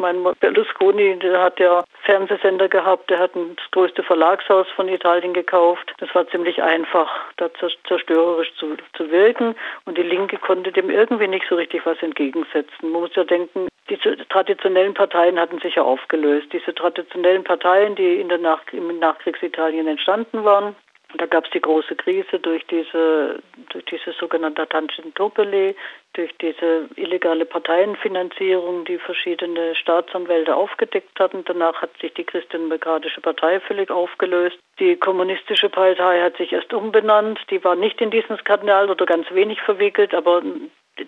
[0.00, 5.92] Mein Berlusconi, der hat ja Fernsehsender gehabt, der hat das größte Verlagshaus von Italien gekauft.
[5.98, 7.50] Das war ziemlich einfach, da
[7.86, 9.54] zerstörerisch zu, zu wirken.
[9.84, 12.90] Und die Linke konnte dem irgendwie nicht so richtig was entgegensetzen.
[12.90, 16.46] Man muss ja denken, diese traditionellen Parteien hatten sich ja aufgelöst.
[16.52, 20.76] Diese traditionellen Parteien, die in der Nach im Nachkriegsitalien entstanden waren,
[21.16, 25.74] da gab es die große Krise durch diese, durch diese sogenannte Tangentopoli,
[26.12, 31.44] durch diese illegale Parteienfinanzierung, die verschiedene Staatsanwälte aufgedeckt hatten.
[31.44, 34.58] Danach hat sich die Christdemokratische Partei völlig aufgelöst.
[34.78, 37.40] Die Kommunistische Partei hat sich erst umbenannt.
[37.50, 40.42] Die war nicht in diesen Skandal oder ganz wenig verwickelt, aber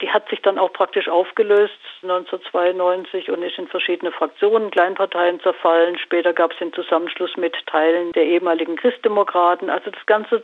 [0.00, 5.98] die hat sich dann auch praktisch aufgelöst 1992 und ist in verschiedene Fraktionen, Kleinparteien zerfallen.
[5.98, 9.70] Später gab es den Zusammenschluss mit Teilen der ehemaligen Christdemokraten.
[9.70, 10.42] Also das ganze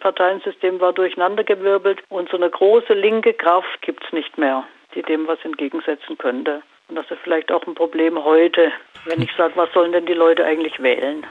[0.00, 4.64] Parteiensystem war durcheinandergewirbelt und so eine große linke Kraft gibt es nicht mehr,
[4.94, 6.62] die dem was entgegensetzen könnte.
[6.88, 8.72] Und das ist vielleicht auch ein Problem heute,
[9.04, 11.26] wenn ich sage, was sollen denn die Leute eigentlich wählen?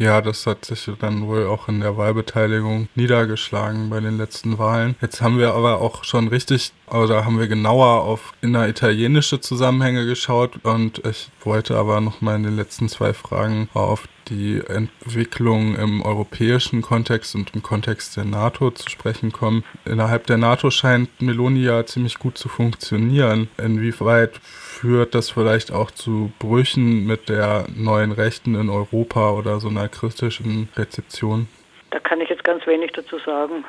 [0.00, 4.96] Ja, das hat sich dann wohl auch in der Wahlbeteiligung niedergeschlagen bei den letzten Wahlen.
[5.02, 10.52] Jetzt haben wir aber auch schon richtig, oder haben wir genauer auf inneritalienische Zusammenhänge geschaut
[10.62, 16.00] und ich wollte aber noch mal in den letzten zwei Fragen auf die Entwicklung im
[16.00, 19.64] europäischen Kontext und im Kontext der NATO zu sprechen kommen.
[19.84, 23.48] Innerhalb der NATO scheint Meloni ja ziemlich gut zu funktionieren.
[23.58, 24.40] Inwieweit
[24.80, 29.88] führt das vielleicht auch zu Brüchen mit der neuen Rechten in Europa oder so einer
[29.88, 31.48] kritischen Rezeption?
[31.90, 33.64] Da kann ich jetzt ganz wenig dazu sagen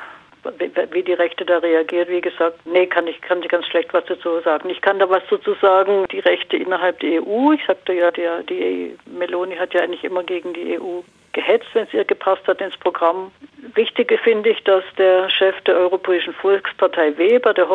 [0.92, 4.06] wie die Rechte da reagiert, wie gesagt, nee, kann ich, kann ich ganz schlecht was
[4.06, 4.70] dazu sagen.
[4.70, 7.52] Ich kann da was dazu sagen, die Rechte innerhalb der EU.
[7.52, 11.02] Ich sagte ja, der, die Meloni hat ja eigentlich immer gegen die EU
[11.34, 13.32] gehetzt, wenn es ihr gepasst hat ins Programm.
[13.76, 17.68] Wichtig finde ich, dass der Chef der Europäischen Volkspartei Weber, der,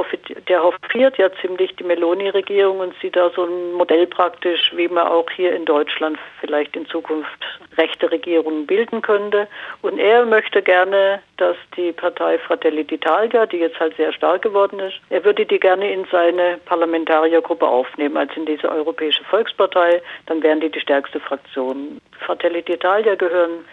[0.49, 5.07] der hofiert ja ziemlich die Meloni-Regierung und sieht da so ein Modell praktisch, wie man
[5.07, 7.45] auch hier in Deutschland vielleicht in Zukunft
[7.79, 9.49] rechte Regierungen bilden könnte.
[9.83, 14.81] Und er möchte gerne, dass die Partei Fratelli d'Italia, die jetzt halt sehr stark geworden
[14.81, 20.03] ist, er würde die gerne in seine Parlamentariergruppe aufnehmen, als in diese Europäische Volkspartei.
[20.27, 22.01] Dann wären die die stärkste Fraktion.
[22.19, 23.65] Fratelli d'Italia gehören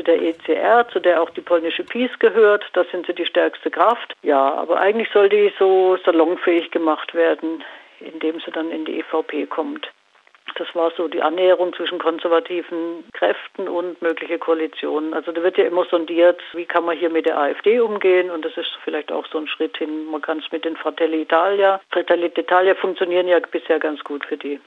[0.00, 2.64] zu der ECR, zu der auch die polnische PiS gehört.
[2.72, 4.14] Da sind sie die stärkste Kraft.
[4.22, 7.62] Ja, aber eigentlich soll die so salonfähig gemacht werden,
[8.00, 9.90] indem sie dann in die EVP kommt.
[10.56, 15.12] Das war so die Annäherung zwischen konservativen Kräften und mögliche Koalitionen.
[15.14, 18.44] Also da wird ja immer sondiert, wie kann man hier mit der AfD umgehen und
[18.44, 20.06] das ist vielleicht auch so ein Schritt hin.
[20.06, 21.80] Man kann es mit den Fratelli Italia.
[21.90, 24.58] Fratelli d'Italia funktionieren ja bisher ganz gut für die.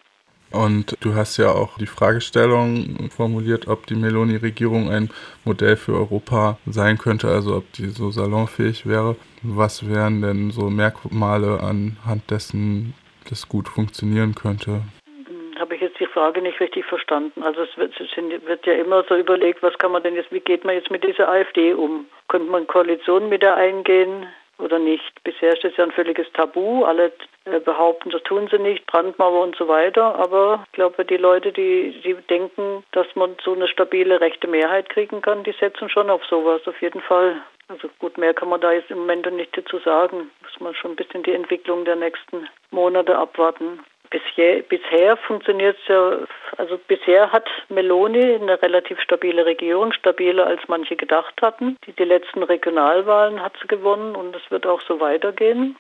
[0.54, 5.10] Und du hast ja auch die Fragestellung formuliert, ob die Meloni-Regierung ein
[5.46, 9.16] Modell für Europa sein könnte, also ob die so salonfähig wäre.
[9.42, 12.94] Was wären denn so Merkmale anhand dessen,
[13.30, 14.84] das gut funktionieren könnte?
[15.08, 17.42] Hm, habe ich jetzt die Frage nicht richtig verstanden.
[17.42, 18.16] Also es wird, es
[18.46, 21.04] wird, ja immer so überlegt, was kann man denn jetzt, wie geht man jetzt mit
[21.04, 22.06] dieser AfD um?
[22.28, 24.28] Könnte man Koalitionen mit der eingehen?
[24.58, 25.24] Oder nicht.
[25.24, 26.84] Bisher ist das ja ein völliges Tabu.
[26.84, 27.12] Alle
[27.46, 30.16] äh, behaupten, das tun sie nicht, Brandmauer und so weiter.
[30.16, 34.90] Aber ich glaube, die Leute, die, die denken, dass man so eine stabile rechte Mehrheit
[34.90, 37.42] kriegen kann, die setzen schon auf sowas, auf jeden Fall.
[37.70, 40.30] Also gut, mehr kann man da jetzt im Moment nicht dazu sagen.
[40.42, 43.80] Muss man schon ein bisschen die Entwicklung der nächsten Monate abwarten.
[44.14, 46.20] Bisher, bisher funktioniert es ja,
[46.58, 51.78] also bisher hat Meloni eine relativ stabile Regierung, stabiler als manche gedacht hatten.
[51.88, 55.78] Die, die letzten Regionalwahlen hat sie gewonnen und es wird auch so weitergehen.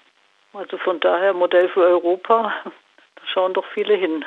[0.54, 4.26] Also von daher Modell für Europa, da schauen doch viele hin.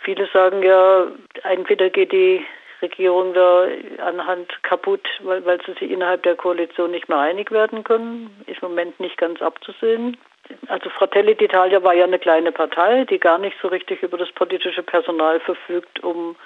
[0.00, 1.06] Viele sagen ja,
[1.44, 2.44] entweder geht die
[2.84, 3.66] Regierung da
[4.04, 8.30] anhand kaputt, weil, weil sie sich innerhalb der Koalition nicht mehr einig werden können.
[8.46, 10.16] Ist im Moment nicht ganz abzusehen.
[10.68, 14.30] Also Fratelli d'Italia war ja eine kleine Partei, die gar nicht so richtig über das
[14.32, 16.36] politische Personal verfügt, um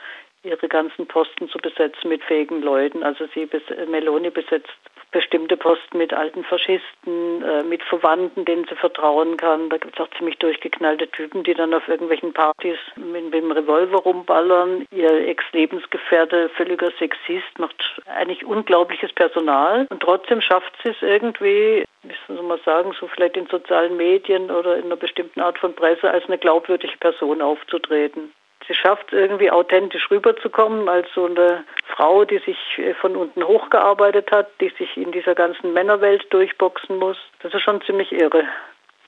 [0.43, 3.03] ihre ganzen Posten zu besetzen mit fähigen Leuten.
[3.03, 3.49] Also sie
[3.88, 4.72] Meloni besetzt
[5.10, 9.71] bestimmte Posten mit alten Faschisten, äh, mit Verwandten, denen sie vertrauen kann.
[9.71, 13.50] Da gibt es auch ziemlich durchgeknallte Typen, die dann auf irgendwelchen Partys mit, mit dem
[13.50, 14.87] Revolver rumballern.
[14.90, 19.87] Ihr Ex-Lebensgefährte, völliger Sexist, macht eigentlich unglaubliches Personal.
[19.88, 24.50] Und trotzdem schafft sie es irgendwie, wie soll man sagen, so vielleicht in sozialen Medien
[24.50, 28.32] oder in einer bestimmten Art von Presse als eine glaubwürdige Person aufzutreten
[28.69, 33.43] sie schafft es irgendwie authentisch rüberzukommen als so eine Frau, die sich äh, von unten
[33.43, 37.17] hochgearbeitet hat, die sich in dieser ganzen Männerwelt durchboxen muss.
[37.43, 38.44] Das ist schon ziemlich irre.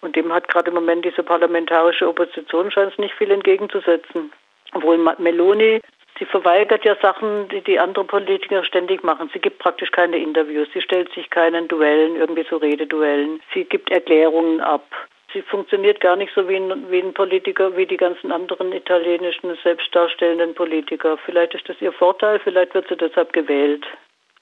[0.00, 4.32] Und dem hat gerade im Moment diese parlamentarische Opposition scheint nicht viel entgegenzusetzen.
[4.72, 5.80] Obwohl Meloni,
[6.18, 9.28] sie verweigert ja Sachen, die die anderen Politiker ständig machen.
[9.32, 13.40] Sie gibt praktisch keine Interviews, sie stellt sich keinen Duellen, irgendwie so Rededuellen.
[13.52, 14.86] Sie gibt Erklärungen ab.
[15.32, 19.56] Sie funktioniert gar nicht so wie ein, wie ein Politiker, wie die ganzen anderen italienischen
[19.62, 21.18] selbstdarstellenden Politiker.
[21.24, 23.86] Vielleicht ist das ihr Vorteil, vielleicht wird sie deshalb gewählt.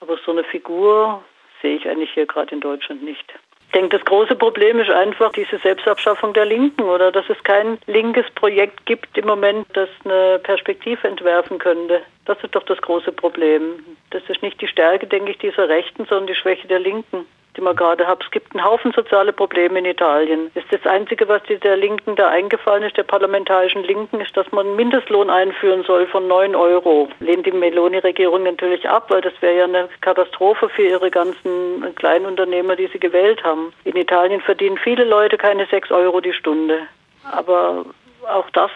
[0.00, 1.22] Aber so eine Figur
[1.60, 3.34] sehe ich eigentlich hier gerade in Deutschland nicht.
[3.66, 7.76] Ich denke, das große Problem ist einfach diese Selbstabschaffung der Linken oder dass es kein
[7.86, 12.00] linkes Projekt gibt im Moment, das eine Perspektive entwerfen könnte.
[12.24, 13.84] Das ist doch das große Problem.
[14.08, 17.26] Das ist nicht die Stärke, denke ich, dieser Rechten, sondern die Schwäche der Linken
[17.58, 18.22] die man gerade hat.
[18.24, 20.50] Es gibt einen Haufen soziale Probleme in Italien.
[20.54, 24.66] Ist das Einzige, was der Linken da eingefallen ist, der parlamentarischen Linken, ist, dass man
[24.66, 27.08] einen Mindestlohn einführen soll von 9 Euro.
[27.18, 32.76] Lehnt die Meloni-Regierung natürlich ab, weil das wäre ja eine Katastrophe für ihre ganzen Kleinunternehmer,
[32.76, 33.72] die sie gewählt haben.
[33.84, 36.86] In Italien verdienen viele Leute keine 6 Euro die Stunde.
[37.32, 37.84] Aber
[38.32, 38.70] auch das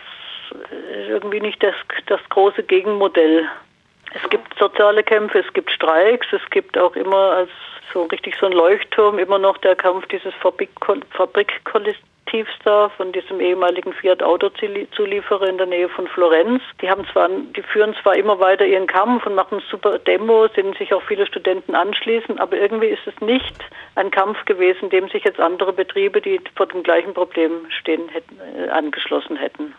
[0.50, 1.74] ist irgendwie nicht das,
[2.06, 3.46] das große Gegenmodell.
[4.14, 7.50] Es gibt soziale Kämpfe, es gibt Streiks, es gibt auch immer als
[7.92, 13.92] so richtig so ein Leuchtturm, immer noch der Kampf dieses Fabrikkollektivs da von diesem ehemaligen
[13.92, 16.62] Fiat Autozulieferer in der Nähe von Florenz.
[16.80, 20.72] Die haben zwar, die führen zwar immer weiter ihren Kampf und machen super Demos, denen
[20.74, 23.56] sich auch viele Studenten anschließen, aber irgendwie ist es nicht
[23.94, 28.38] ein Kampf gewesen, dem sich jetzt andere Betriebe, die vor dem gleichen Problem stehen, hätten,
[28.56, 29.74] äh, angeschlossen hätten.